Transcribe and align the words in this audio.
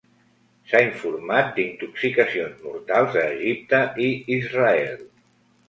S'ha 0.69 0.79
informat 0.85 1.51
d'intoxicacions 1.57 2.65
mortals 2.69 3.21
a 3.25 3.29
Egipte 3.37 3.85
i 4.09 4.11
Israel. 4.41 5.09